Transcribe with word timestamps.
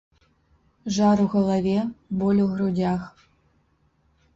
Жар 0.95 1.21
у 1.25 1.29
галаве, 1.35 1.77
боль 2.23 2.43
у 2.49 2.51
грудзях. 2.59 3.01